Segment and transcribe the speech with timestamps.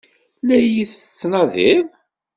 [0.47, 1.87] La iyi-tettnadiḍ?